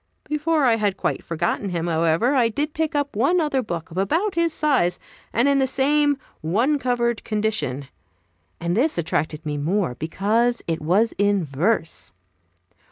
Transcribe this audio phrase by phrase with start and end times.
[0.23, 3.99] Before I had quite forgotten him, however, I did pick up one other book of
[3.99, 4.97] about his size,
[5.31, 7.85] and in the same one covered condition;
[8.59, 12.13] and this attracted me more, because it was in verse.